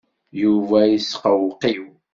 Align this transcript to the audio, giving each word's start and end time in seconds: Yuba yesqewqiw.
Yuba 0.41 0.79
yesqewqiw. 0.91 1.85